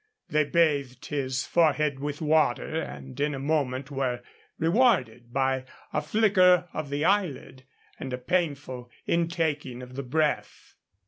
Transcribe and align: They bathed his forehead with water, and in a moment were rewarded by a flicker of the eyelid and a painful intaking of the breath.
They 0.29 0.45
bathed 0.45 1.05
his 1.05 1.45
forehead 1.45 1.99
with 1.99 2.21
water, 2.23 2.81
and 2.81 3.19
in 3.19 3.35
a 3.35 3.39
moment 3.39 3.91
were 3.91 4.23
rewarded 4.57 5.31
by 5.31 5.65
a 5.93 6.01
flicker 6.01 6.67
of 6.73 6.89
the 6.89 7.05
eyelid 7.05 7.65
and 7.99 8.11
a 8.11 8.17
painful 8.17 8.89
intaking 9.05 9.83
of 9.83 9.95
the 9.95 10.01
breath. 10.01 10.73